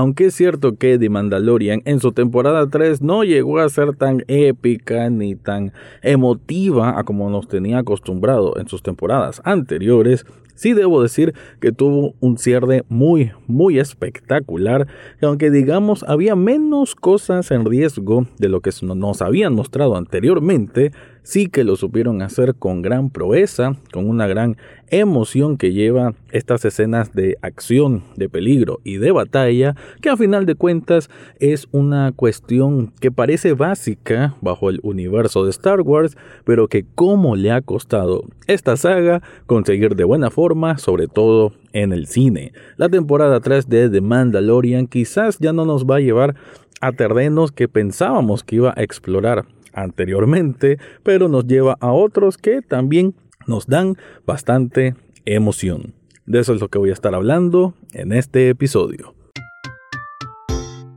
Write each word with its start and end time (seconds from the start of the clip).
aunque 0.00 0.26
es 0.26 0.34
cierto 0.34 0.76
que 0.76 0.98
The 0.98 1.10
Mandalorian 1.10 1.82
en 1.84 2.00
su 2.00 2.12
temporada 2.12 2.66
3 2.70 3.02
no 3.02 3.22
llegó 3.22 3.58
a 3.58 3.68
ser 3.68 3.94
tan 3.94 4.24
épica 4.28 5.10
ni 5.10 5.34
tan 5.34 5.74
emotiva 6.00 7.02
como 7.04 7.28
nos 7.28 7.48
tenía 7.48 7.80
acostumbrado 7.80 8.58
en 8.58 8.66
sus 8.66 8.82
temporadas 8.82 9.42
anteriores, 9.44 10.24
Sí 10.60 10.74
debo 10.74 11.02
decir 11.02 11.32
que 11.58 11.72
tuvo 11.72 12.12
un 12.20 12.36
cierre 12.36 12.84
muy, 12.90 13.32
muy 13.46 13.78
espectacular, 13.78 14.88
que 15.18 15.24
aunque 15.24 15.50
digamos 15.50 16.02
había 16.02 16.36
menos 16.36 16.94
cosas 16.94 17.50
en 17.50 17.64
riesgo 17.64 18.26
de 18.36 18.50
lo 18.50 18.60
que 18.60 18.70
nos 18.82 19.22
habían 19.22 19.54
mostrado 19.54 19.96
anteriormente, 19.96 20.92
sí 21.22 21.46
que 21.46 21.64
lo 21.64 21.76
supieron 21.76 22.22
hacer 22.22 22.54
con 22.54 22.82
gran 22.82 23.10
proeza, 23.10 23.76
con 23.92 24.08
una 24.08 24.26
gran 24.26 24.56
emoción 24.88 25.56
que 25.56 25.72
lleva 25.72 26.14
estas 26.32 26.64
escenas 26.64 27.12
de 27.14 27.36
acción, 27.42 28.02
de 28.16 28.28
peligro 28.28 28.80
y 28.84 28.96
de 28.96 29.12
batalla, 29.12 29.76
que 30.00 30.10
a 30.10 30.16
final 30.16 30.46
de 30.46 30.56
cuentas 30.56 31.10
es 31.38 31.68
una 31.70 32.12
cuestión 32.12 32.92
que 33.00 33.10
parece 33.10 33.52
básica 33.52 34.34
bajo 34.40 34.68
el 34.68 34.80
universo 34.82 35.44
de 35.44 35.50
Star 35.50 35.80
Wars, 35.82 36.16
pero 36.44 36.68
que 36.68 36.84
cómo 36.94 37.36
le 37.36 37.52
ha 37.52 37.60
costado 37.60 38.24
esta 38.46 38.76
saga 38.76 39.22
conseguir 39.46 39.94
de 39.94 40.04
buena 40.04 40.30
forma, 40.30 40.78
sobre 40.78 41.06
todo 41.06 41.52
en 41.72 41.92
el 41.92 42.06
cine. 42.06 42.52
La 42.76 42.88
temporada 42.88 43.40
3 43.40 43.68
de 43.68 43.90
The 43.90 44.00
Mandalorian 44.00 44.86
quizás 44.86 45.38
ya 45.38 45.52
no 45.52 45.64
nos 45.64 45.84
va 45.84 45.96
a 45.96 46.00
llevar 46.00 46.34
a 46.80 46.92
terrenos 46.92 47.52
que 47.52 47.68
pensábamos 47.68 48.42
que 48.42 48.56
iba 48.56 48.74
a 48.76 48.82
explorar 48.82 49.44
anteriormente, 49.72 50.78
pero 51.02 51.28
nos 51.28 51.46
lleva 51.46 51.76
a 51.80 51.92
otros 51.92 52.36
que 52.36 52.62
también 52.62 53.14
nos 53.46 53.66
dan 53.66 53.96
bastante 54.26 54.94
emoción. 55.24 55.94
De 56.26 56.40
eso 56.40 56.54
es 56.54 56.60
lo 56.60 56.68
que 56.68 56.78
voy 56.78 56.90
a 56.90 56.94
estar 56.94 57.14
hablando 57.14 57.74
en 57.92 58.12
este 58.12 58.48
episodio. 58.48 59.14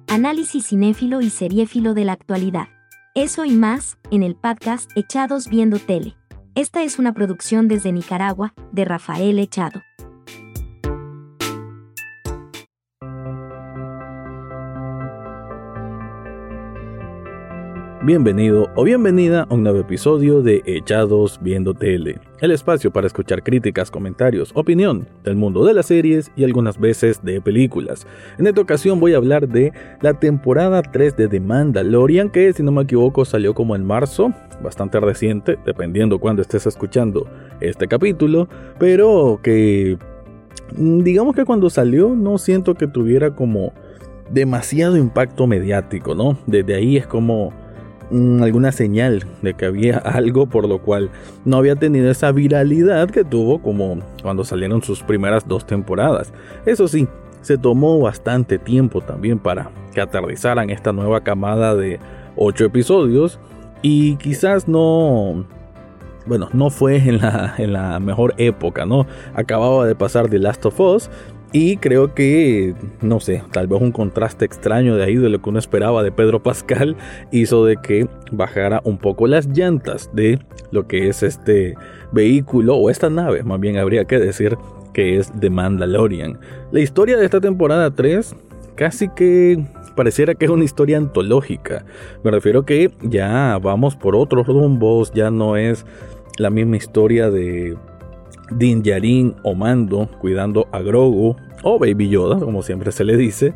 Análisis 0.08 0.67
cinéfilo 0.67 1.22
y 1.22 1.30
seriéfilo 1.30 1.94
de 1.95 2.05
la 2.05 2.12
actualidad. 2.14 2.67
Eso 3.16 3.45
y 3.45 3.52
más 3.52 3.98
en 4.11 4.22
el 4.22 4.36
podcast 4.36 4.92
Echados 4.95 5.48
Viendo 5.50 5.80
Tele. 5.80 6.16
Esta 6.55 6.83
es 6.83 7.00
una 7.00 7.14
producción 7.14 7.67
desde 7.67 7.92
Nicaragua 7.92 8.53
de 8.72 8.86
Rafael 8.86 9.39
Echado. 9.39 9.81
Bienvenido 18.06 18.70
o 18.76 18.84
bienvenida 18.84 19.48
a 19.50 19.54
un 19.54 19.64
nuevo 19.64 19.80
episodio 19.80 20.42
de 20.42 20.62
Echados 20.66 21.40
Viendo 21.42 21.73
Tele, 21.73 22.20
el 22.42 22.52
espacio 22.52 22.92
para 22.92 23.08
escuchar 23.08 23.44
críticas, 23.44 23.90
comentarios, 23.90 24.52
opinión 24.56 25.08
del 25.23 25.38
mundo 25.38 25.64
de 25.64 25.73
las 25.73 25.86
series 25.86 26.30
y 26.36 26.44
algunas 26.44 26.78
veces 26.78 27.23
de 27.23 27.40
películas. 27.40 28.06
En 28.38 28.45
esta 28.45 28.60
ocasión 28.60 29.00
voy 29.00 29.14
a 29.14 29.18
hablar 29.18 29.48
de 29.48 29.72
la 30.02 30.16
temporada 30.16 30.82
3 30.82 31.16
de 31.16 31.30
The 31.30 31.40
Mandalorian, 31.40 32.30
que 32.30 32.52
si 32.52 32.62
no 32.62 32.73
me 32.73 32.82
equivoco 32.82 33.23
salió 33.23 33.54
como 33.54 33.73
en 33.73 33.86
marzo, 33.86 34.34
bastante 34.62 35.00
reciente, 35.00 35.58
dependiendo 35.66 36.20
cuando 36.20 36.42
estés 36.42 36.67
escuchando 36.67 37.26
este 37.62 37.88
capítulo, 37.88 38.50
pero 38.80 39.40
que 39.42 39.98
mm, 40.76 41.04
digamos 41.04 41.38
que 41.38 41.45
cuando 41.45 41.70
salió 41.70 42.10
no 42.10 42.38
siento 42.38 42.76
que 42.76 42.88
tuviera 42.88 43.34
como 43.34 43.72
demasiado 44.30 44.98
impacto 44.98 45.48
mediático, 45.48 46.16
¿no? 46.16 46.38
Desde 46.48 46.76
ahí 46.76 46.98
es 46.98 47.08
como 47.08 47.62
alguna 48.42 48.72
señal 48.72 49.26
de 49.42 49.54
que 49.54 49.66
había 49.66 49.98
algo 50.04 50.48
por 50.48 50.68
lo 50.68 50.80
cual 50.80 51.09
no 51.46 51.58
había 51.58 51.76
tenido 51.76 52.10
esa 52.10 52.32
viralidad 52.32 53.10
que 53.10 53.23
tuvo 53.23 53.62
como 53.62 54.00
cuando 54.22 54.44
salieron 54.44 54.82
sus 54.82 55.04
primeras 55.04 55.48
dos 55.48 55.66
temporadas. 55.66 56.34
Eso 56.66 56.88
sí, 56.88 57.08
se 57.42 57.58
tomó 57.58 58.00
bastante 58.00 58.58
tiempo 58.58 59.02
también 59.02 59.40
para 59.40 59.70
que 59.94 60.02
aterrizaran 60.02 60.70
esta 60.70 60.94
nueva 60.94 61.22
camada 61.22 61.76
de 61.76 62.00
ocho 62.36 62.66
episodios 62.66 63.40
y 63.82 64.16
quizás 64.16 64.67
no 64.67 65.45
bueno, 66.26 66.48
no 66.54 66.70
fue 66.70 66.98
en 66.98 67.20
la, 67.20 67.54
en 67.58 67.73
la 67.73 68.00
mejor 68.00 68.33
época, 68.38 68.86
¿no? 68.86 69.06
Acababa 69.33 69.86
de 69.86 69.95
pasar 69.95 70.30
The 70.30 70.39
Last 70.39 70.66
of 70.66 70.80
Us 70.80 71.10
y 71.53 71.77
creo 71.77 72.15
que, 72.15 72.73
no 73.02 73.19
sé, 73.19 73.43
tal 73.52 73.67
vez 73.67 73.80
un 73.80 73.91
contraste 73.91 74.43
extraño 74.43 74.95
de 74.95 75.03
ahí 75.03 75.15
de 75.15 75.30
lo 75.30 75.39
que 75.39 75.49
uno 75.49 75.59
esperaba 75.59 76.02
de 76.02 76.11
Pedro 76.11 76.41
Pascal 76.41 76.97
hizo 77.31 77.64
de 77.64 77.77
que 77.77 78.08
bajara 78.31 78.81
un 78.83 78.97
poco 78.97 79.27
las 79.27 79.47
llantas 79.47 80.09
de 80.14 80.39
lo 80.71 80.87
que 80.87 81.08
es 81.08 81.21
este 81.21 81.75
vehículo 82.11 82.75
o 82.75 82.89
esta 82.89 83.11
nave, 83.11 83.43
más 83.43 83.59
bien 83.59 83.77
habría 83.77 84.05
que 84.05 84.17
decir 84.17 84.58
que 84.93 85.17
es 85.17 85.31
The 85.39 85.52
Mandalorian. 85.52 86.39
La 86.71 86.80
historia 86.80 87.17
de 87.17 87.25
esta 87.25 87.39
temporada 87.39 87.91
3 87.91 88.35
casi 88.75 89.09
que 89.09 89.64
pareciera 89.95 90.33
que 90.33 90.45
es 90.45 90.52
una 90.52 90.64
historia 90.64 90.97
antológica. 90.97 91.85
Me 92.23 92.31
refiero 92.31 92.65
que 92.65 92.91
ya 93.03 93.59
vamos 93.61 93.95
por 93.95 94.15
otros 94.15 94.47
rumbos, 94.47 95.11
ya 95.14 95.30
no 95.30 95.55
es 95.55 95.85
la 96.37 96.49
misma 96.49 96.77
historia 96.77 97.30
de 97.30 97.77
Din 98.58 98.81
Djarin 98.81 99.36
o 99.43 99.55
Mando 99.55 100.09
cuidando 100.19 100.67
a 100.71 100.80
Grogu 100.81 101.36
o 101.64 101.80
Baby 101.80 102.09
Yoda, 102.09 102.39
como 102.39 102.61
siempre 102.61 102.91
se 102.91 103.03
le 103.03 103.17
dice, 103.17 103.53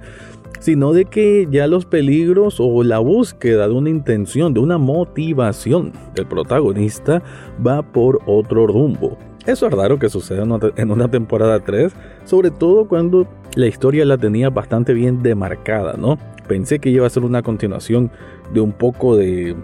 sino 0.60 0.94
de 0.94 1.06
que 1.06 1.48
ya 1.50 1.68
los 1.68 1.86
peligros 1.86 2.58
o 2.60 2.84
la 2.84 3.00
búsqueda 3.00 3.68
de 3.68 3.74
una 3.74 3.90
intención, 3.90 4.54
de 4.54 4.60
una 4.60 4.78
motivación 4.78 5.94
del 6.16 6.26
protagonista 6.26 7.22
va 7.66 7.82
por 7.82 8.22
otro 8.26 8.68
rumbo. 8.68 9.18
Eso 9.46 9.68
es 9.68 9.74
raro 9.74 9.98
que 9.98 10.10
suceda 10.10 10.46
en 10.76 10.92
una 10.92 11.10
temporada 11.10 11.60
3, 11.62 11.94
sobre 12.26 12.52
todo 12.52 12.88
cuando 12.88 13.28
la 13.56 13.68
historia 13.68 14.04
la 14.04 14.18
tenía 14.18 14.50
bastante 14.50 14.94
bien 14.94 15.24
demarcada, 15.24 15.94
¿no? 15.94 16.18
Pensé 16.48 16.80
que 16.80 16.90
iba 16.90 17.08
a 17.08 17.10
ser 17.10 17.24
una 17.24 17.42
continuación 17.42 18.12
de 18.54 18.60
un 18.60 18.74
poco 18.74 19.16
de, 19.16 19.56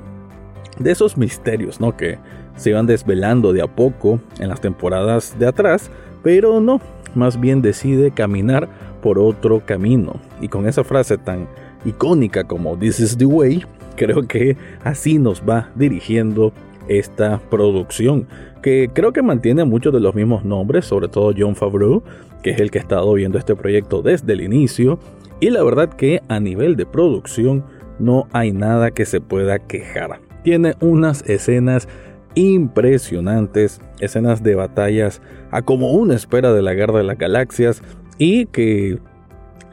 de 0.80 0.92
esos 0.92 1.18
misterios, 1.18 1.82
¿no? 1.82 1.98
Que 1.98 2.18
se 2.56 2.72
iban 2.72 2.86
desvelando 2.86 3.54
de 3.54 3.62
a 3.62 3.68
poco 3.68 4.20
en 4.40 4.50
las 4.50 4.62
temporadas 4.62 5.38
de 5.40 5.48
atrás, 5.48 5.90
pero 6.24 6.60
no, 6.60 6.80
más 7.16 7.40
bien 7.40 7.62
decide 7.62 8.12
caminar 8.12 8.70
por 9.02 9.20
otro 9.20 9.62
camino. 9.66 10.20
Y 10.42 10.48
con 10.48 10.68
esa 10.68 10.84
frase 10.84 11.18
tan 11.18 11.48
icónica 11.86 12.44
como 12.44 12.78
This 12.78 13.00
is 13.00 13.18
the 13.18 13.26
way, 13.26 13.64
creo 13.96 14.28
que 14.28 14.58
así 14.84 15.20
nos 15.20 15.42
va 15.42 15.70
dirigiendo 15.76 16.54
esta 16.88 17.40
producción, 17.50 18.28
que 18.62 18.90
creo 18.94 19.14
que 19.14 19.22
mantiene 19.22 19.64
muchos 19.64 19.94
de 19.94 20.00
los 20.00 20.16
mismos 20.16 20.44
nombres, 20.44 20.86
sobre 20.86 21.08
todo 21.08 21.34
John 21.38 21.56
Favreau, 21.56 22.04
que 22.42 22.52
es 22.52 22.60
el 22.60 22.72
que 22.72 22.80
ha 22.80 22.82
estado 22.82 23.14
viendo 23.14 23.38
este 23.38 23.56
proyecto 23.56 24.02
desde 24.02 24.34
el 24.34 24.42
inicio, 24.42 25.00
y 25.40 25.50
la 25.50 25.64
verdad 25.64 25.90
que 25.90 26.22
a 26.28 26.40
nivel 26.40 26.76
de 26.76 26.86
producción 26.86 27.64
no 28.00 28.28
hay 28.34 28.52
nada 28.52 28.92
que 28.92 29.06
se 29.06 29.22
pueda 29.22 29.60
quejar. 29.60 30.20
Tiene 30.44 30.76
unas 30.82 31.28
escenas 31.30 31.88
impresionantes, 32.36 33.82
escenas 34.00 34.44
de 34.44 34.56
batallas 34.56 35.22
a 35.52 35.62
como 35.62 35.92
una 35.92 36.16
espera 36.16 36.54
de 36.54 36.62
la 36.62 36.74
guerra 36.74 36.98
de 36.98 37.04
las 37.04 37.18
galaxias 37.18 37.82
y 38.18 38.46
que 38.48 39.00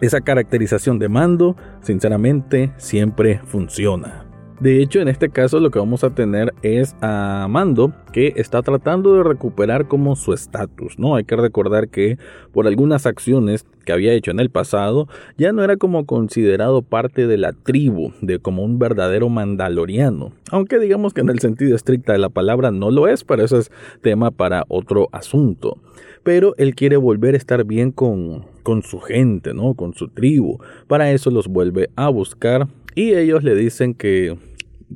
esa 0.01 0.21
caracterización 0.21 0.99
de 0.99 1.09
mando, 1.09 1.57
sinceramente, 1.83 2.73
siempre 2.79 3.41
funciona. 3.45 4.20
De 4.61 4.83
hecho, 4.83 5.01
en 5.01 5.09
este 5.09 5.31
caso 5.31 5.59
lo 5.59 5.71
que 5.71 5.79
vamos 5.79 6.05
a 6.05 6.15
tener 6.15 6.53
es 6.61 6.95
a 7.01 7.47
Mando 7.49 7.95
que 8.13 8.35
está 8.37 8.61
tratando 8.61 9.15
de 9.15 9.23
recuperar 9.23 9.89
como 9.89 10.17
su 10.17 10.35
estatus, 10.35 10.99
¿no? 10.99 11.17
Hay 11.17 11.25
que 11.25 11.35
recordar 11.35 11.89
que 11.89 12.19
por 12.53 12.67
algunas 12.67 13.07
acciones 13.07 13.65
que 13.87 13.93
había 13.93 14.13
hecho 14.13 14.31
en 14.31 14.39
el 14.39 14.51
pasado, 14.51 15.09
ya 15.39 15.53
no 15.53 15.65
era 15.65 15.79
como 15.79 16.05
considerado 16.05 16.83
parte 16.83 17.27
de 17.27 17.39
la 17.39 17.55
tribu, 17.55 18.13
de 18.21 18.39
como 18.39 18.63
un 18.63 18.79
verdadero 18.79 19.31
mandaloriano. 19.31 20.33
Aunque 20.51 20.79
digamos 20.79 21.15
que 21.15 21.23
en 21.23 21.31
el 21.31 21.39
sentido 21.39 21.75
estricto 21.75 22.13
de 22.13 22.19
la 22.19 22.29
palabra 22.29 22.71
no 22.71 22.91
lo 22.91 23.09
es, 23.09 23.25
pero 23.25 23.43
eso 23.43 23.57
es 23.57 23.71
tema 24.03 24.31
para 24.31 24.65
otro 24.69 25.09
asunto. 25.13 25.79
Pero 26.23 26.55
él 26.59 26.75
quiere 26.75 26.99
volver 26.99 27.33
a 27.33 27.39
estar 27.39 27.65
bien 27.65 27.93
con, 27.93 28.45
con 28.63 28.83
su 28.83 29.01
gente, 29.01 29.55
¿no? 29.55 29.73
Con 29.73 29.95
su 29.95 30.09
tribu. 30.09 30.59
Para 30.87 31.11
eso 31.13 31.31
los 31.31 31.49
vuelve 31.49 31.89
a 31.97 32.11
buscar 32.11 32.69
y 32.95 33.15
ellos 33.15 33.43
le 33.45 33.55
dicen 33.55 33.95
que 33.95 34.37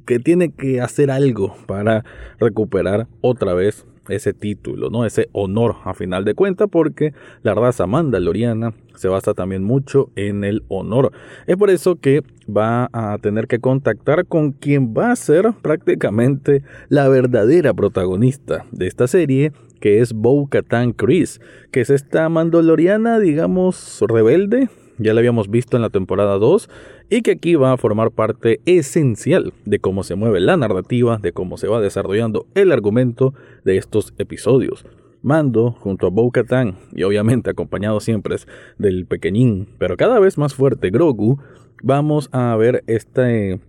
que 0.07 0.19
tiene 0.19 0.53
que 0.53 0.81
hacer 0.81 1.11
algo 1.11 1.55
para 1.67 2.05
recuperar 2.39 3.07
otra 3.21 3.55
vez 3.55 3.87
ese 4.09 4.35
título, 4.35 4.91
¿no? 4.91 5.07
Ese 5.07 5.29
honor 5.33 5.77
a 5.85 5.95
final 5.95 6.25
de 6.25 6.35
cuentas, 6.35 6.69
porque 6.71 7.15
la 7.43 7.55
raza 7.55 7.87
mandaloriana 7.87 8.75
se 8.97 9.09
basa 9.09 9.33
también 9.33 9.65
mucho 9.65 10.11
en 10.15 10.45
el 10.45 10.63
honor. 10.69 11.13
Es 11.47 11.57
por 11.57 11.71
eso 11.71 11.97
que 11.97 12.23
va 12.47 12.91
a 12.93 13.17
tener 13.19 13.47
que 13.47 13.61
contactar 13.61 14.27
con 14.27 14.53
quien 14.53 14.95
va 14.95 15.11
a 15.11 15.17
ser 15.17 15.53
prácticamente 15.63 16.63
la 16.91 17.09
verdadera 17.09 17.73
protagonista 17.73 18.67
de 18.73 18.89
esta 18.89 19.07
serie, 19.07 19.53
que 19.81 20.01
es 20.01 20.13
Bo-Katan 20.13 20.93
Chris, 20.93 21.41
que 21.71 21.81
es 21.81 21.89
esta 21.89 22.29
mandaloriana, 22.29 23.19
digamos, 23.19 24.05
rebelde, 24.07 24.69
ya 24.99 25.15
la 25.15 25.21
habíamos 25.21 25.49
visto 25.49 25.77
en 25.77 25.83
la 25.83 25.91
temporada 25.91 26.39
2 26.39 26.69
y 27.11 27.23
que 27.23 27.33
aquí 27.33 27.55
va 27.55 27.73
a 27.73 27.77
formar 27.77 28.11
parte 28.11 28.61
esencial 28.67 29.53
de 29.65 29.79
cómo 29.79 30.03
se 30.05 30.15
mueve 30.15 30.41
la 30.41 30.57
narrativa, 30.57 31.19
de 31.19 31.33
cómo 31.33 31.57
se 31.57 31.69
va 31.69 31.81
desarrollando 31.81 32.47
el 32.55 32.73
argumento 32.73 33.35
de 33.65 33.77
estos 33.77 34.15
episodios. 34.19 34.87
Mando 35.23 35.73
junto 35.73 36.07
a 36.07 36.11
Bo 36.11 36.31
Katan 36.31 36.77
y 36.93 37.03
obviamente 37.03 37.51
acompañado 37.51 38.01
siempre 38.01 38.37
del 38.79 39.07
pequeñín, 39.07 39.69
pero 39.79 39.97
cada 39.97 40.21
vez 40.21 40.37
más 40.37 40.55
fuerte 40.55 40.91
Grogu, 40.91 41.39
vamos 41.83 42.29
a 42.33 42.55
ver 42.57 42.85
este 42.87 43.61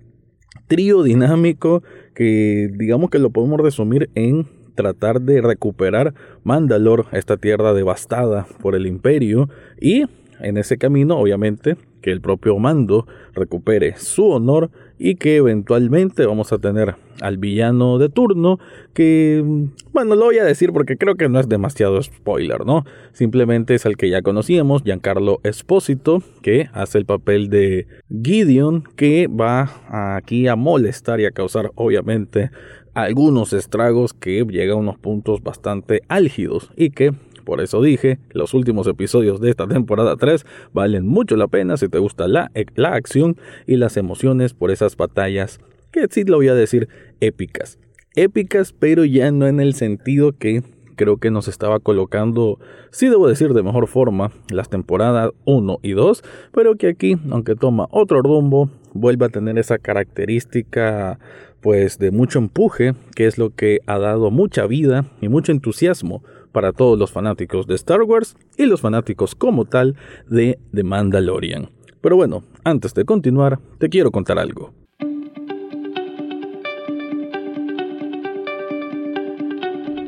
trío 0.68 1.04
dinámico 1.04 1.84
que 2.14 2.70
digamos 2.74 3.10
que 3.10 3.20
lo 3.20 3.30
podemos 3.30 3.60
resumir 3.60 4.10
en 4.16 4.48
tratar 4.76 5.22
de 5.22 5.42
recuperar 5.42 6.14
Mandalor, 6.44 7.08
esta 7.14 7.38
tierra 7.38 7.74
devastada 7.74 8.46
por 8.62 8.76
el 8.76 8.86
imperio, 8.86 9.50
y 9.80 10.06
en 10.40 10.58
ese 10.58 10.78
camino 10.78 11.18
obviamente 11.18 11.78
que 12.02 12.12
el 12.12 12.22
propio 12.22 12.60
mando 12.60 13.08
recupere 13.34 13.96
su 13.98 14.30
honor 14.30 14.70
y 15.00 15.16
que 15.16 15.38
eventualmente 15.38 16.26
vamos 16.28 16.54
a 16.54 16.60
tener 16.60 16.96
al 17.20 17.38
villano 17.38 17.98
de 17.98 18.10
turno 18.10 18.60
que, 18.94 19.44
bueno, 19.92 20.16
lo 20.16 20.26
voy 20.26 20.38
a 20.38 20.44
decir 20.44 20.72
porque 20.72 20.98
creo 20.98 21.16
que 21.16 21.30
no 21.30 21.40
es 21.40 21.50
demasiado 21.50 22.02
spoiler, 22.04 22.64
¿no? 22.64 22.86
Simplemente 23.12 23.74
es 23.74 23.88
el 23.88 23.98
que 23.98 24.10
ya 24.10 24.22
conocíamos, 24.22 24.84
Giancarlo 24.84 25.40
Espósito, 25.44 26.22
que 26.44 26.70
hace 26.74 27.00
el 27.00 27.06
papel 27.06 27.50
de 27.50 27.88
Gideon, 28.10 28.84
que 28.96 29.28
va 29.28 29.72
aquí 30.16 30.48
a 30.48 30.56
molestar 30.56 31.20
y 31.20 31.26
a 31.26 31.32
causar, 31.32 31.72
obviamente, 31.74 32.52
algunos 32.94 33.52
estragos 33.52 34.14
que 34.14 34.46
llegan 34.46 34.78
a 34.78 34.82
unos 34.82 34.98
puntos 35.00 35.42
bastante 35.42 36.02
álgidos 36.08 36.70
y 36.78 36.92
que 36.92 37.14
por 37.46 37.62
eso 37.62 37.82
dije, 37.82 38.20
los 38.32 38.54
últimos 38.54 38.88
episodios 38.88 39.40
de 39.40 39.50
esta 39.50 39.68
temporada 39.68 40.18
3 40.18 40.46
valen 40.74 41.08
mucho 41.08 41.38
la 41.38 41.48
pena 41.48 41.78
si 41.78 41.88
te 41.88 42.00
gusta 42.00 42.28
la, 42.28 42.52
la 42.76 42.94
acción 42.94 43.38
y 43.66 43.78
las 43.78 43.96
emociones 43.96 44.54
por 44.54 44.72
esas 44.72 44.98
batallas 44.98 45.60
que 45.92 46.08
sí 46.10 46.26
lo 46.26 46.38
voy 46.38 46.50
a 46.50 46.56
decir 46.56 46.90
épicas. 47.22 47.80
Épicas, 48.16 48.74
pero 48.74 49.06
ya 49.06 49.32
no 49.32 49.48
en 49.48 49.62
el 49.62 49.74
sentido 49.74 50.34
que 50.34 50.62
creo 50.96 51.18
que 51.18 51.32
nos 51.32 51.48
estaba 51.48 51.80
colocando, 51.80 52.60
sí 52.92 53.08
debo 53.08 53.28
decir 53.28 53.54
de 53.54 53.64
mejor 53.64 53.88
forma, 53.88 54.32
las 54.50 54.70
temporadas 54.70 55.32
1 55.46 55.80
y 55.82 55.92
2, 55.92 56.24
pero 56.52 56.76
que 56.76 56.88
aquí, 56.88 57.18
aunque 57.32 57.56
toma 57.56 57.88
otro 57.92 58.22
rumbo, 58.22 58.70
vuelve 58.94 59.26
a 59.26 59.30
tener 59.30 59.58
esa 59.58 59.78
característica 59.78 61.20
pues 61.66 61.98
de 61.98 62.12
mucho 62.12 62.38
empuje, 62.38 62.94
que 63.16 63.26
es 63.26 63.40
lo 63.40 63.50
que 63.56 63.80
ha 63.88 63.98
dado 63.98 64.30
mucha 64.30 64.68
vida 64.68 65.06
y 65.20 65.30
mucho 65.30 65.52
entusiasmo 65.52 66.24
para 66.52 66.74
todos 66.74 67.00
los 67.00 67.12
fanáticos 67.12 67.66
de 67.66 67.74
Star 67.74 68.04
Wars 68.04 68.38
y 68.56 68.68
los 68.68 68.82
fanáticos 68.82 69.34
como 69.34 69.66
tal 69.66 69.96
de 70.30 70.60
The 70.76 70.84
Mandalorian. 70.84 71.72
Pero 72.02 72.18
bueno, 72.18 72.44
antes 72.64 72.94
de 72.94 73.04
continuar, 73.04 73.58
te 73.80 73.90
quiero 73.90 74.12
contar 74.12 74.38
algo. 74.38 74.76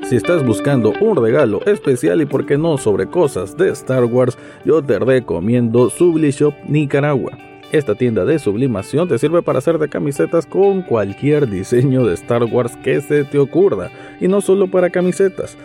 Si 0.04 0.16
estás 0.16 0.46
buscando 0.46 0.94
un 1.02 1.18
regalo 1.18 1.66
especial 1.66 2.22
y 2.22 2.28
por 2.28 2.46
qué 2.46 2.60
no 2.60 2.78
sobre 2.78 3.08
cosas 3.08 3.58
de 3.58 3.70
Star 3.72 4.06
Wars, 4.06 4.38
yo 4.64 4.84
te 4.84 5.00
recomiendo 5.00 5.90
Sublishop 5.90 6.54
Nicaragua. 6.68 7.57
Esta 7.72 7.96
tienda 7.96 8.24
de 8.24 8.40
sublimación 8.40 9.10
te 9.10 9.18
sirve 9.18 9.42
para 9.42 9.60
hacerte 9.60 9.90
camisetas 9.90 10.46
con 10.46 10.84
cualquier 10.84 11.50
diseño 11.50 12.06
de 12.06 12.14
Star 12.14 12.46
Wars 12.46 12.78
que 12.78 13.02
se 13.02 13.26
te 13.26 13.40
ocurra, 13.40 13.90
y 14.22 14.28
no 14.28 14.40
solo 14.40 14.72
para 14.72 14.90
camisetas 14.90 15.58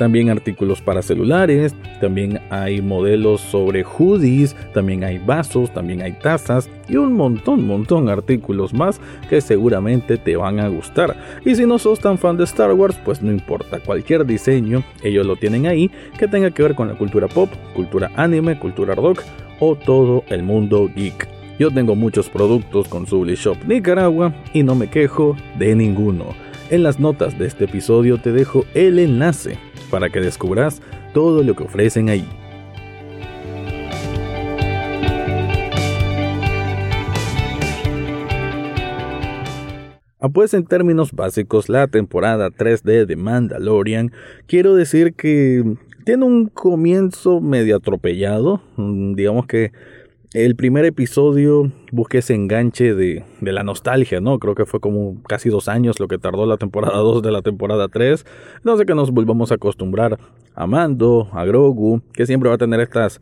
también 0.00 0.30
artículos 0.30 0.80
para 0.80 1.02
celulares, 1.02 1.74
también 2.00 2.40
hay 2.48 2.80
modelos 2.80 3.42
sobre 3.42 3.84
hoodies, 3.84 4.56
también 4.72 5.04
hay 5.04 5.18
vasos, 5.18 5.74
también 5.74 6.00
hay 6.00 6.12
tazas 6.12 6.70
y 6.88 6.96
un 6.96 7.12
montón, 7.12 7.66
montón 7.66 8.08
artículos 8.08 8.72
más 8.72 8.98
que 9.28 9.42
seguramente 9.42 10.16
te 10.16 10.36
van 10.36 10.58
a 10.58 10.68
gustar. 10.68 11.14
Y 11.44 11.54
si 11.54 11.66
no 11.66 11.78
sos 11.78 12.00
tan 12.00 12.16
fan 12.16 12.38
de 12.38 12.44
Star 12.44 12.72
Wars, 12.72 12.98
pues 13.04 13.20
no 13.20 13.30
importa, 13.30 13.78
cualquier 13.78 14.24
diseño 14.24 14.82
ellos 15.02 15.26
lo 15.26 15.36
tienen 15.36 15.66
ahí 15.66 15.90
que 16.18 16.26
tenga 16.26 16.50
que 16.50 16.62
ver 16.62 16.74
con 16.74 16.88
la 16.88 16.94
cultura 16.96 17.28
pop, 17.28 17.50
cultura 17.74 18.10
anime, 18.16 18.58
cultura 18.58 18.94
rock 18.94 19.20
o 19.58 19.76
todo 19.76 20.24
el 20.30 20.42
mundo 20.42 20.88
geek. 20.96 21.39
Yo 21.60 21.70
tengo 21.70 21.94
muchos 21.94 22.30
productos 22.30 22.88
con 22.88 23.06
Subli 23.06 23.34
Shop 23.34 23.58
Nicaragua 23.66 24.34
y 24.54 24.62
no 24.62 24.74
me 24.74 24.88
quejo 24.88 25.36
de 25.58 25.76
ninguno. 25.76 26.28
En 26.70 26.82
las 26.82 26.98
notas 26.98 27.38
de 27.38 27.46
este 27.46 27.66
episodio 27.66 28.16
te 28.16 28.32
dejo 28.32 28.64
el 28.72 28.98
enlace 28.98 29.58
para 29.90 30.08
que 30.08 30.22
descubras 30.22 30.80
todo 31.12 31.42
lo 31.42 31.54
que 31.54 31.64
ofrecen 31.64 32.08
ahí. 32.08 32.26
Ah, 40.18 40.30
pues 40.32 40.54
en 40.54 40.64
términos 40.64 41.12
básicos, 41.12 41.68
la 41.68 41.88
temporada 41.88 42.50
3 42.50 42.82
de 42.84 43.16
Mandalorian, 43.16 44.12
quiero 44.46 44.76
decir 44.76 45.12
que 45.12 45.62
tiene 46.06 46.24
un 46.24 46.46
comienzo 46.46 47.42
medio 47.42 47.76
atropellado. 47.76 48.62
Mm, 48.76 49.14
digamos 49.14 49.46
que 49.46 49.72
el 50.32 50.54
primer 50.54 50.84
episodio 50.84 51.72
busqué 51.90 52.18
ese 52.18 52.34
enganche 52.34 52.94
de, 52.94 53.24
la 53.40 53.64
nostalgia, 53.64 54.20
¿no? 54.20 54.38
Creo 54.38 54.54
que 54.54 54.64
fue 54.64 54.78
como 54.78 55.20
casi 55.24 55.48
dos 55.48 55.68
años 55.68 55.98
lo 55.98 56.06
que 56.06 56.18
tardó 56.18 56.46
la 56.46 56.56
temporada 56.56 56.98
2 56.98 57.22
de 57.22 57.32
la 57.32 57.42
temporada 57.42 57.88
3. 57.88 58.24
No 58.62 58.76
sé 58.76 58.86
que 58.86 58.94
nos 58.94 59.10
volvamos 59.10 59.50
a 59.50 59.56
acostumbrar 59.56 60.20
a 60.54 60.66
Mando, 60.68 61.28
a 61.32 61.44
Grogu, 61.44 62.00
que 62.12 62.26
siempre 62.26 62.48
va 62.48 62.54
a 62.54 62.58
tener 62.58 62.78
estas 62.78 63.20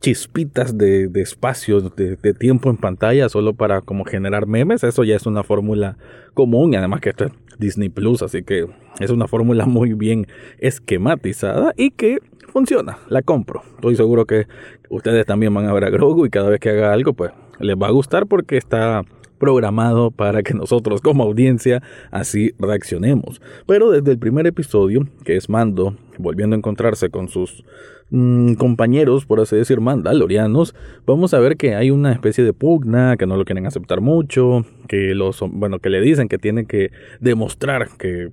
chispitas 0.00 0.76
de, 0.76 1.10
espacio, 1.14 1.80
de, 1.80 2.16
de, 2.16 2.34
tiempo 2.34 2.68
en 2.68 2.76
pantalla, 2.76 3.30
solo 3.30 3.54
para 3.54 3.80
como 3.80 4.04
generar 4.04 4.46
memes. 4.46 4.84
Eso 4.84 5.02
ya 5.02 5.16
es 5.16 5.24
una 5.24 5.44
fórmula 5.44 5.96
común 6.34 6.74
y 6.74 6.76
además 6.76 7.00
que 7.00 7.10
esto 7.10 7.24
es 7.24 7.32
Disney 7.58 7.88
Plus, 7.88 8.22
así 8.22 8.42
que 8.42 8.66
es 9.00 9.10
una 9.10 9.28
fórmula 9.28 9.64
muy 9.64 9.94
bien 9.94 10.26
esquematizada 10.58 11.72
y 11.76 11.90
que 11.90 12.18
funciona, 12.54 12.98
la 13.08 13.22
compro. 13.22 13.62
Estoy 13.76 13.96
seguro 13.96 14.26
que 14.26 14.46
ustedes 14.94 15.26
también 15.26 15.52
van 15.52 15.66
a 15.66 15.72
ver 15.72 15.84
a 15.84 15.90
Grogu 15.90 16.26
y 16.26 16.30
cada 16.30 16.50
vez 16.50 16.60
que 16.60 16.70
haga 16.70 16.92
algo, 16.92 17.12
pues 17.12 17.32
les 17.58 17.76
va 17.76 17.88
a 17.88 17.90
gustar 17.90 18.26
porque 18.26 18.56
está 18.56 19.02
programado 19.38 20.10
para 20.10 20.42
que 20.42 20.54
nosotros 20.54 21.00
como 21.00 21.24
audiencia 21.24 21.82
así 22.10 22.52
reaccionemos. 22.58 23.40
Pero 23.66 23.90
desde 23.90 24.12
el 24.12 24.18
primer 24.18 24.46
episodio, 24.46 25.06
que 25.24 25.36
es 25.36 25.48
Mando 25.48 25.96
volviendo 26.18 26.54
a 26.54 26.58
encontrarse 26.58 27.10
con 27.10 27.28
sus 27.28 27.64
mm, 28.10 28.54
compañeros, 28.54 29.26
por 29.26 29.40
así 29.40 29.56
decir, 29.56 29.80
mandalorianos, 29.80 30.74
vamos 31.06 31.34
a 31.34 31.40
ver 31.40 31.56
que 31.56 31.74
hay 31.74 31.90
una 31.90 32.12
especie 32.12 32.44
de 32.44 32.52
pugna, 32.52 33.16
que 33.16 33.26
no 33.26 33.36
lo 33.36 33.44
quieren 33.44 33.66
aceptar 33.66 34.00
mucho, 34.00 34.64
que 34.88 35.14
los, 35.14 35.40
bueno, 35.40 35.80
que 35.80 35.90
le 35.90 36.00
dicen 36.00 36.28
que 36.28 36.38
tiene 36.38 36.66
que 36.66 36.90
demostrar 37.20 37.88
que 37.98 38.30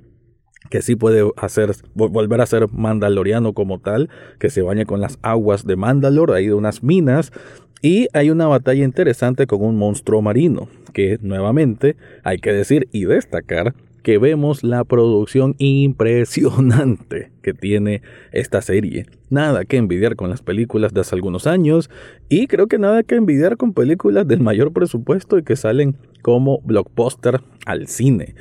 que 0.72 0.82
sí 0.82 0.96
puede 0.96 1.30
hacer, 1.36 1.76
volver 1.94 2.40
a 2.40 2.46
ser 2.46 2.68
mandaloriano 2.72 3.54
como 3.54 3.80
tal, 3.80 4.10
que 4.40 4.50
se 4.50 4.62
bañe 4.62 4.86
con 4.86 5.02
las 5.02 5.20
aguas 5.22 5.68
de 5.68 5.76
Mandalor, 5.76 6.32
ahí 6.32 6.48
de 6.48 6.54
unas 6.54 6.82
minas, 6.82 7.34
y 7.82 8.08
hay 8.14 8.30
una 8.30 8.48
batalla 8.48 8.86
interesante 8.86 9.48
con 9.48 9.62
un 9.62 9.78
monstruo 9.78 10.22
marino, 10.22 10.70
que 10.94 11.20
nuevamente 11.22 11.98
hay 12.24 12.38
que 12.38 12.54
decir 12.54 12.88
y 12.94 13.04
destacar 13.04 13.76
que 14.02 14.18
vemos 14.18 14.64
la 14.64 14.86
producción 14.86 15.56
impresionante 15.60 17.32
que 17.44 17.54
tiene 17.54 18.02
esta 18.32 18.62
serie. 18.62 19.08
Nada 19.30 19.66
que 19.66 19.78
envidiar 19.78 20.16
con 20.16 20.30
las 20.30 20.42
películas 20.42 20.94
de 20.94 21.02
hace 21.02 21.16
algunos 21.16 21.48
años 21.48 21.90
y 22.30 22.48
creo 22.48 22.68
que 22.68 22.80
nada 22.80 23.04
que 23.04 23.16
envidiar 23.16 23.58
con 23.58 23.74
películas 23.74 24.26
del 24.26 24.40
mayor 24.40 24.72
presupuesto 24.72 25.38
y 25.38 25.44
que 25.44 25.56
salen 25.56 25.98
como 26.22 26.62
blockbuster 26.62 27.42
al 27.66 27.88
cine 27.88 28.36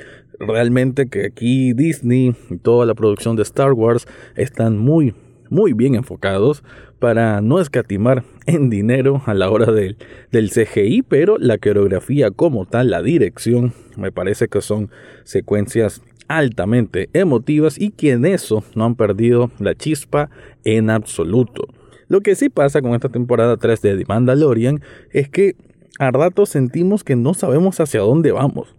realmente 0.47 1.07
que 1.07 1.25
aquí 1.25 1.73
Disney 1.73 2.35
y 2.49 2.57
toda 2.57 2.85
la 2.85 2.95
producción 2.95 3.35
de 3.35 3.43
Star 3.43 3.73
Wars 3.73 4.07
están 4.35 4.77
muy, 4.77 5.13
muy 5.49 5.73
bien 5.73 5.95
enfocados 5.95 6.63
para 6.99 7.41
no 7.41 7.59
escatimar 7.59 8.23
en 8.45 8.69
dinero 8.69 9.21
a 9.25 9.33
la 9.33 9.49
hora 9.49 9.71
del, 9.71 9.97
del 10.31 10.49
CGI, 10.49 11.03
pero 11.03 11.37
la 11.37 11.57
coreografía 11.57 12.31
como 12.31 12.65
tal, 12.65 12.89
la 12.89 13.01
dirección, 13.01 13.73
me 13.97 14.11
parece 14.11 14.47
que 14.47 14.61
son 14.61 14.89
secuencias 15.23 16.01
altamente 16.27 17.09
emotivas 17.13 17.79
y 17.79 17.89
que 17.89 18.11
en 18.11 18.25
eso 18.25 18.63
no 18.75 18.85
han 18.85 18.95
perdido 18.95 19.51
la 19.59 19.75
chispa 19.75 20.29
en 20.63 20.89
absoluto. 20.89 21.67
Lo 22.07 22.21
que 22.21 22.35
sí 22.35 22.49
pasa 22.49 22.81
con 22.81 22.93
esta 22.93 23.09
temporada 23.09 23.57
3 23.57 23.81
de 23.81 23.97
The 23.97 24.05
Mandalorian 24.07 24.81
es 25.11 25.29
que 25.29 25.55
a 25.99 26.11
ratos 26.11 26.49
sentimos 26.49 27.03
que 27.03 27.15
no 27.15 27.33
sabemos 27.33 27.79
hacia 27.79 28.01
dónde 28.01 28.31
vamos. 28.31 28.75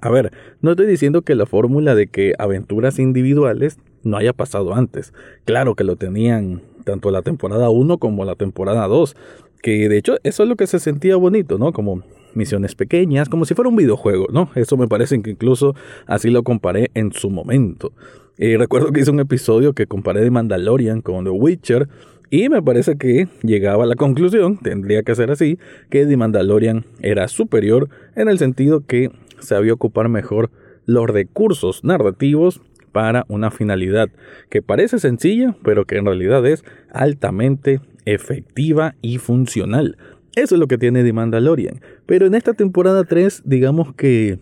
A 0.00 0.10
ver, 0.10 0.32
no 0.60 0.72
estoy 0.72 0.86
diciendo 0.86 1.22
que 1.22 1.34
la 1.34 1.46
fórmula 1.46 1.94
de 1.94 2.06
que 2.06 2.34
aventuras 2.38 2.98
individuales 2.98 3.78
no 4.02 4.16
haya 4.16 4.32
pasado 4.32 4.74
antes. 4.74 5.12
Claro 5.44 5.74
que 5.74 5.84
lo 5.84 5.96
tenían 5.96 6.62
tanto 6.84 7.10
la 7.10 7.22
temporada 7.22 7.70
1 7.70 7.98
como 7.98 8.24
la 8.24 8.34
temporada 8.34 8.86
2. 8.86 9.16
Que 9.62 9.88
de 9.88 9.98
hecho 9.98 10.16
eso 10.22 10.42
es 10.44 10.48
lo 10.48 10.56
que 10.56 10.66
se 10.66 10.78
sentía 10.78 11.16
bonito, 11.16 11.58
¿no? 11.58 11.72
Como 11.72 12.02
misiones 12.34 12.74
pequeñas, 12.74 13.28
como 13.28 13.44
si 13.44 13.54
fuera 13.54 13.68
un 13.68 13.76
videojuego, 13.76 14.28
¿no? 14.30 14.50
Eso 14.54 14.76
me 14.76 14.86
parece 14.86 15.20
que 15.20 15.30
incluso 15.30 15.74
así 16.06 16.30
lo 16.30 16.44
comparé 16.44 16.90
en 16.94 17.12
su 17.12 17.30
momento. 17.30 17.92
Y 18.38 18.56
recuerdo 18.56 18.92
que 18.92 19.00
hice 19.00 19.10
un 19.10 19.20
episodio 19.20 19.72
que 19.72 19.86
comparé 19.86 20.20
de 20.20 20.30
Mandalorian 20.30 21.00
con 21.00 21.24
The 21.24 21.30
Witcher. 21.30 21.88
Y 22.30 22.50
me 22.50 22.62
parece 22.62 22.96
que 22.98 23.26
llegaba 23.42 23.84
a 23.84 23.86
la 23.86 23.96
conclusión, 23.96 24.58
tendría 24.58 25.02
que 25.02 25.14
ser 25.14 25.30
así, 25.30 25.58
que 25.88 26.04
The 26.04 26.16
Mandalorian 26.16 26.84
era 27.00 27.26
superior 27.26 27.88
en 28.16 28.28
el 28.28 28.38
sentido 28.38 28.82
que 28.86 29.10
sabía 29.40 29.72
ocupar 29.72 30.08
mejor 30.08 30.50
los 30.86 31.06
recursos 31.08 31.84
narrativos 31.84 32.60
para 32.92 33.24
una 33.28 33.50
finalidad 33.50 34.08
que 34.50 34.62
parece 34.62 34.98
sencilla, 34.98 35.56
pero 35.62 35.84
que 35.84 35.96
en 35.96 36.06
realidad 36.06 36.46
es 36.46 36.64
altamente 36.90 37.80
efectiva 38.06 38.94
y 39.02 39.18
funcional. 39.18 39.96
Eso 40.34 40.54
es 40.54 40.58
lo 40.58 40.66
que 40.66 40.78
tiene 40.78 41.04
The 41.04 41.12
Mandalorian. 41.12 41.80
Pero 42.06 42.26
en 42.26 42.34
esta 42.34 42.54
temporada 42.54 43.04
3, 43.04 43.42
digamos 43.44 43.94
que 43.94 44.38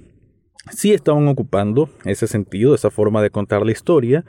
sí 0.70 0.92
estaban 0.92 1.26
ocupando 1.28 1.88
ese 2.04 2.26
sentido, 2.26 2.74
esa 2.74 2.90
forma 2.90 3.22
de 3.22 3.30
contar 3.30 3.64
la 3.64 3.72
historia, 3.72 4.24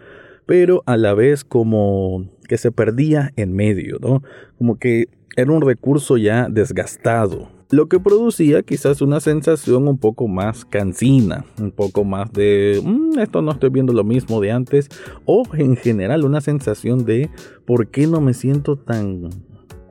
pero 0.45 0.81
a 0.85 0.97
la 0.97 1.13
vez 1.13 1.43
como 1.43 2.29
que 2.47 2.57
se 2.57 2.71
perdía 2.71 3.31
en 3.35 3.53
medio, 3.53 3.97
¿no? 3.99 4.23
Como 4.57 4.79
que 4.79 5.09
era 5.35 5.51
un 5.51 5.61
recurso 5.61 6.17
ya 6.17 6.47
desgastado, 6.49 7.49
lo 7.69 7.87
que 7.87 7.99
producía 7.99 8.63
quizás 8.63 9.01
una 9.01 9.19
sensación 9.19 9.87
un 9.87 9.97
poco 9.97 10.27
más 10.27 10.65
cansina, 10.65 11.45
un 11.59 11.71
poco 11.71 12.03
más 12.03 12.31
de, 12.31 12.81
mm, 12.83 13.19
esto 13.19 13.41
no 13.41 13.51
estoy 13.51 13.69
viendo 13.69 13.93
lo 13.93 14.03
mismo 14.03 14.39
de 14.39 14.51
antes, 14.51 14.89
o 15.25 15.43
en 15.53 15.75
general 15.75 16.23
una 16.23 16.41
sensación 16.41 17.05
de, 17.05 17.29
¿por 17.65 17.89
qué 17.89 18.07
no 18.07 18.21
me 18.21 18.33
siento 18.33 18.77
tan 18.77 19.29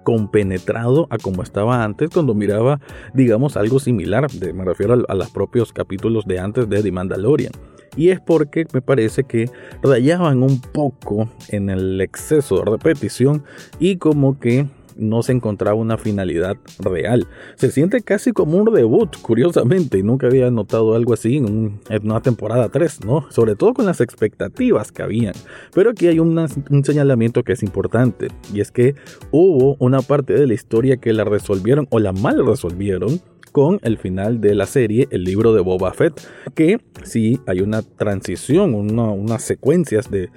compenetrado 0.04 1.08
a 1.10 1.18
como 1.18 1.42
estaba 1.42 1.82
antes 1.82 2.10
cuando 2.10 2.32
miraba, 2.32 2.80
digamos, 3.12 3.56
algo 3.56 3.80
similar, 3.80 4.28
me 4.54 4.64
refiero 4.64 4.94
a, 4.94 5.12
a 5.12 5.14
los 5.16 5.30
propios 5.30 5.72
capítulos 5.72 6.24
de 6.26 6.38
antes 6.38 6.68
de 6.68 6.80
The 6.80 6.92
Mandalorian. 6.92 7.52
Y 7.96 8.10
es 8.10 8.20
porque 8.20 8.66
me 8.72 8.82
parece 8.82 9.24
que 9.24 9.50
rayaban 9.82 10.42
un 10.44 10.60
poco 10.60 11.28
en 11.48 11.70
el 11.70 12.00
exceso 12.00 12.58
de 12.58 12.70
repetición 12.70 13.42
y 13.80 13.96
como 13.96 14.38
que 14.38 14.68
no 14.96 15.22
se 15.22 15.32
encontraba 15.32 15.76
una 15.76 15.98
finalidad 15.98 16.56
real. 16.78 17.26
Se 17.56 17.70
siente 17.70 18.00
casi 18.02 18.32
como 18.32 18.58
un 18.58 18.72
debut, 18.72 19.16
curiosamente, 19.20 19.98
y 19.98 20.02
nunca 20.02 20.26
había 20.26 20.50
notado 20.50 20.94
algo 20.94 21.14
así 21.14 21.36
en, 21.36 21.80
una 22.02 22.20
temporada 22.20 22.68
3, 22.68 23.04
¿no? 23.04 23.26
Sobre 23.30 23.56
todo 23.56 23.74
con 23.74 23.86
las 23.86 24.00
expectativas 24.00 24.92
que 24.92 25.02
habían. 25.02 25.34
Pero 25.74 25.90
aquí 25.90 26.06
hay 26.08 26.18
un 26.18 26.84
señalamiento 26.84 27.42
que 27.42 27.52
es 27.52 27.62
importante, 27.62 28.28
y 28.52 28.60
es 28.60 28.70
que 28.70 28.94
hubo 29.30 29.76
una 29.78 30.02
parte 30.02 30.34
de 30.34 30.46
la 30.46 30.54
historia 30.54 30.96
que 30.96 31.12
la 31.12 31.24
resolvieron 31.24 31.86
o 31.90 31.98
la 31.98 32.12
mal 32.12 32.44
resolvieron 32.44 33.20
con 33.52 33.80
el 33.84 33.96
final 33.96 34.42
de 34.42 34.54
la 34.54 34.66
serie, 34.66 35.08
el 35.10 35.24
libro 35.24 35.54
de 35.54 35.62
Boba 35.62 35.94
Fett, 35.94 36.20
que 36.54 36.78
sí 37.04 37.40
hay 37.46 37.62
una 37.62 37.80
transición, 37.80 38.74
unas 38.74 39.42
secuencias 39.42 40.10
de, 40.10 40.28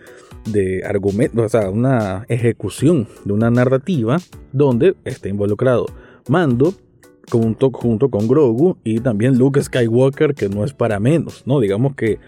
de 0.52 0.84
argumentos, 0.86 1.46
o 1.46 1.50
sea, 1.50 1.70
una 1.70 2.26
ejecución 2.30 3.08
de 3.26 3.34
una 3.34 3.50
narrativa 3.50 4.18
donde 4.52 4.96
está 5.06 5.30
involucrado 5.30 5.88
Mando 6.28 6.74
junto, 7.30 7.72
junto 7.72 8.10
con 8.10 8.28
Grogu 8.28 8.78
y 8.84 9.00
también 9.00 9.38
Luke 9.38 9.62
Skywalker, 9.62 10.34
que 10.34 10.50
no 10.50 10.64
es 10.64 10.74
para 10.74 11.00
menos, 11.00 11.44
¿no? 11.46 11.60
Digamos 11.60 11.96
que 11.96 12.20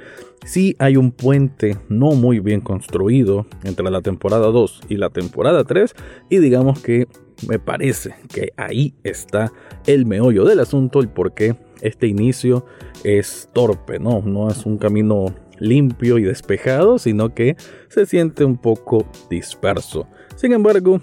sí 0.45 0.75
hay 0.79 0.97
un 0.97 1.11
puente 1.11 1.77
no 1.89 2.11
muy 2.11 2.39
bien 2.39 2.61
construido 2.61 3.45
entre 3.63 3.89
la 3.89 4.01
temporada 4.01 4.47
2 4.47 4.81
y 4.89 4.97
la 4.97 5.09
temporada 5.09 5.63
3 5.63 5.93
y 6.29 6.37
digamos 6.37 6.81
que 6.81 7.07
me 7.47 7.59
parece 7.59 8.15
que 8.31 8.53
ahí 8.57 8.93
está 9.03 9.51
el 9.87 10.05
meollo 10.05 10.45
del 10.45 10.59
asunto, 10.59 10.99
el 10.99 11.09
por 11.09 11.33
qué 11.33 11.55
este 11.81 12.07
inicio 12.07 12.65
es 13.03 13.49
torpe, 13.53 13.99
¿no? 13.99 14.21
No 14.21 14.49
es 14.49 14.65
un 14.65 14.77
camino 14.77 15.33
limpio 15.61 16.17
y 16.17 16.23
despejado, 16.23 16.99
sino 16.99 17.33
que 17.33 17.55
se 17.87 18.05
siente 18.05 18.43
un 18.43 18.57
poco 18.57 19.05
disperso. 19.29 20.07
Sin 20.35 20.51
embargo, 20.51 20.99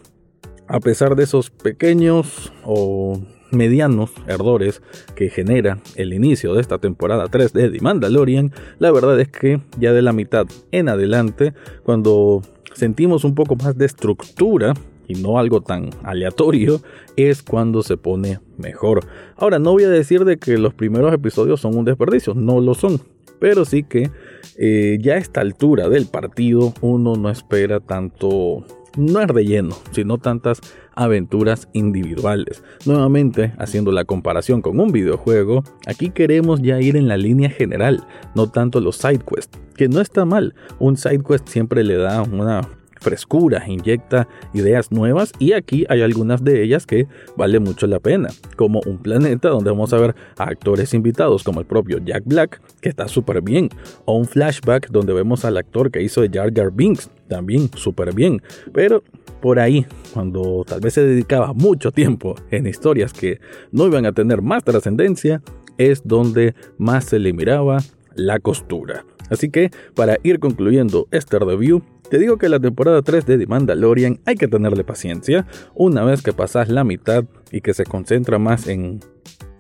a 0.67 0.81
pesar 0.81 1.17
de 1.17 1.25
esos 1.25 1.49
pequeños 1.49 2.53
o 2.65 3.19
medianos 3.51 4.11
errores 4.27 4.83
que 5.15 5.31
genera 5.31 5.79
el 5.97 6.13
inicio 6.13 6.53
de 6.53 6.61
esta 6.61 6.79
temporada 6.79 7.29
3 7.29 7.53
de 7.53 7.71
The 7.71 7.81
Mandalorian, 7.81 8.53
la 8.79 8.91
verdad 8.91 9.19
es 9.21 9.29
que 9.29 9.61
ya 9.79 9.93
de 9.93 10.03
la 10.03 10.13
mitad 10.13 10.47
en 10.71 10.89
adelante, 10.89 11.55
cuando 11.85 12.43
sentimos 12.75 13.25
un 13.25 13.35
poco 13.35 13.57
más 13.57 13.79
de 13.79 13.87
estructura 13.87 14.75
y 15.07 15.15
no 15.15 15.39
algo 15.39 15.63
tan 15.63 15.89
aleatorio, 16.03 16.83
es 17.17 17.43
cuando 17.43 17.83
se 17.83 17.97
pone 17.97 18.41
mejor. 18.59 19.07
Ahora, 19.37 19.59
no 19.59 19.73
voy 19.73 19.85
a 19.85 19.89
decir 19.89 20.25
de 20.27 20.37
que 20.37 20.59
los 20.59 20.75
primeros 20.75 21.15
episodios 21.15 21.61
son 21.61 21.77
un 21.77 21.87
desperdicio, 21.87 22.35
no 22.35 22.61
lo 22.61 22.75
son, 22.75 23.01
pero 23.41 23.65
sí 23.65 23.85
que 23.85 24.11
eh, 24.57 24.99
ya 25.01 25.15
a 25.15 25.19
esta 25.19 25.41
altura 25.41 25.89
del 25.89 26.07
partido 26.07 26.75
uno 26.81 27.17
no 27.17 27.31
espera 27.31 27.81
tanto, 27.81 28.65
no 28.97 29.21
es 29.21 29.29
relleno, 29.29 29.77
sino 29.93 30.19
tantas 30.19 30.61
aventuras 30.95 31.69
individuales. 31.73 32.63
Nuevamente, 32.85 33.53
haciendo 33.59 33.93
la 33.93 34.05
comparación 34.05 34.63
con 34.63 34.81
un 34.81 34.91
videojuego, 34.91 35.63
aquí 35.87 36.11
queremos 36.11 36.61
ya 36.61 36.81
ir 36.81 36.97
en 36.97 37.09
la 37.09 37.17
línea 37.17 37.51
general, 37.51 38.05
no 38.35 38.51
tanto 38.51 38.81
los 38.81 38.97
side 38.97 39.21
quests, 39.21 39.59
que 39.77 39.89
no 39.89 40.01
está 40.01 40.25
mal. 40.25 40.55
Un 40.79 40.97
side 40.97 41.23
quest 41.23 41.49
siempre 41.49 41.85
le 41.85 41.97
da 41.97 42.23
una 42.23 42.78
frescura, 43.01 43.65
inyecta 43.67 44.29
ideas 44.55 44.93
nuevas 44.93 45.33
y 45.39 45.53
aquí 45.53 45.87
hay 45.89 46.03
algunas 46.03 46.45
de 46.45 46.63
ellas 46.63 46.87
que 46.87 47.07
vale 47.37 47.61
mucho 47.61 47.87
la 47.87 48.01
pena, 48.01 48.29
como 48.57 48.81
un 48.87 48.99
planeta 48.99 49.49
donde 49.49 49.71
vamos 49.71 49.93
a 49.93 49.99
ver 49.99 50.15
a 50.37 50.45
actores 50.45 50.95
invitados 50.95 51.45
como 51.45 51.61
el 51.61 51.67
propio 51.67 51.99
Jack 52.05 52.25
Black, 52.27 52.61
que 52.81 52.89
está 52.89 53.09
súper 53.09 53.43
bien, 53.43 53.71
o 54.05 54.17
un 54.17 54.27
flashback 54.27 54.91
donde 54.91 55.13
vemos 55.13 55.45
al 55.45 55.57
actor 55.57 55.91
que 55.91 56.03
hizo 56.03 56.21
de 56.21 56.31
Jar 56.31 56.53
Jar 56.55 56.73
Binks, 56.73 57.11
también 57.29 57.71
súper 57.75 58.15
bien, 58.15 58.43
pero 58.73 59.03
por 59.41 59.61
ahí, 59.61 59.87
cuando 60.13 60.65
tal 60.67 60.81
vez 60.81 60.95
se 60.95 61.05
dedicaba 61.05 61.53
mucho 61.53 61.93
tiempo 61.93 62.35
en 62.51 62.67
historias 62.67 63.13
que 63.13 63.41
no 63.71 63.87
iban 63.87 64.05
a 64.07 64.13
tener 64.13 64.43
más 64.43 64.65
trascendencia, 64.65 65.43
es 65.77 66.03
donde 66.05 66.55
más 66.77 67.05
se 67.05 67.19
le 67.19 67.33
miraba 67.33 67.79
la 68.15 68.41
costura. 68.41 69.05
Así 69.31 69.51
que, 69.51 69.71
para 69.95 70.17
ir 70.23 70.41
concluyendo 70.41 71.07
este 71.11 71.39
review, 71.39 71.83
te 72.11 72.19
digo 72.19 72.39
que 72.39 72.49
la 72.49 72.61
temporada 72.61 73.03
3 73.03 73.27
de 73.27 73.39
The 73.39 73.47
Mandalorian 73.47 74.21
hay 74.25 74.37
que 74.37 74.49
tenerle 74.49 74.85
paciencia. 74.85 75.47
Una 75.75 76.05
vez 76.05 76.23
que 76.23 76.33
pasas 76.33 76.69
la 76.69 76.85
mitad 76.85 77.25
y 77.53 77.61
que 77.61 77.75
se 77.75 77.85
concentra 77.85 78.39
más 78.39 78.67
en, 78.67 79.01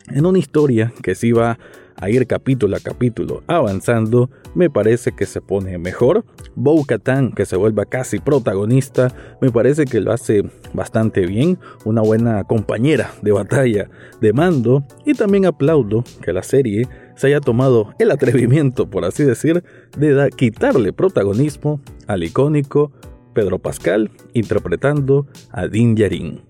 en 0.08 0.26
una 0.26 0.38
historia 0.38 0.92
que 1.02 1.14
sí 1.14 1.32
va 1.32 1.58
a 2.00 2.10
ir 2.10 2.26
capítulo 2.26 2.76
a 2.76 2.80
capítulo 2.80 3.42
avanzando, 3.48 4.30
me 4.54 4.70
parece 4.70 5.12
que 5.12 5.26
se 5.26 5.40
pone 5.40 5.78
mejor. 5.78 6.24
Bo 6.54 6.84
Katan, 6.84 7.32
que 7.32 7.44
se 7.44 7.56
vuelva 7.56 7.84
casi 7.84 8.20
protagonista, 8.20 9.12
me 9.40 9.50
parece 9.50 9.84
que 9.84 10.00
lo 10.00 10.12
hace 10.12 10.44
bastante 10.72 11.26
bien, 11.26 11.58
una 11.84 12.02
buena 12.02 12.44
compañera 12.44 13.10
de 13.22 13.32
batalla 13.32 13.90
de 14.20 14.32
mando, 14.32 14.84
y 15.04 15.14
también 15.14 15.44
aplaudo 15.44 16.04
que 16.22 16.32
la 16.32 16.42
serie 16.42 16.88
se 17.18 17.26
haya 17.26 17.40
tomado 17.40 17.94
el 17.98 18.12
atrevimiento, 18.12 18.88
por 18.88 19.04
así 19.04 19.24
decir, 19.24 19.64
de 19.96 20.30
quitarle 20.36 20.92
protagonismo 20.92 21.80
al 22.06 22.22
icónico 22.22 22.92
Pedro 23.34 23.58
Pascal 23.58 24.10
interpretando 24.34 25.26
a 25.50 25.66
Din 25.66 25.96
Djarin. 25.96 26.40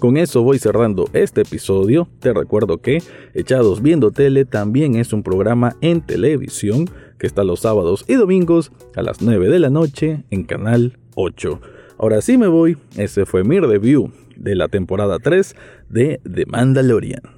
Con 0.00 0.16
eso 0.16 0.42
voy 0.42 0.58
cerrando 0.58 1.08
este 1.12 1.42
episodio. 1.42 2.08
Te 2.18 2.32
recuerdo 2.32 2.78
que 2.78 3.02
Echados 3.32 3.80
Viendo 3.80 4.10
Tele 4.10 4.44
también 4.44 4.96
es 4.96 5.12
un 5.12 5.22
programa 5.22 5.76
en 5.80 6.00
televisión 6.00 6.86
que 7.18 7.26
está 7.26 7.44
los 7.44 7.60
sábados 7.60 8.04
y 8.08 8.14
domingos 8.14 8.72
a 8.96 9.02
las 9.02 9.22
9 9.22 9.48
de 9.48 9.58
la 9.60 9.70
noche 9.70 10.24
en 10.30 10.44
Canal 10.44 10.98
8. 11.14 11.60
Ahora 11.96 12.20
sí 12.22 12.38
me 12.38 12.48
voy, 12.48 12.76
ese 12.96 13.24
fue 13.24 13.44
mi 13.44 13.60
review 13.60 14.10
de 14.36 14.56
la 14.56 14.68
temporada 14.68 15.18
3 15.18 15.54
de 15.88 16.20
The 16.22 16.46
Mandalorian. 16.46 17.37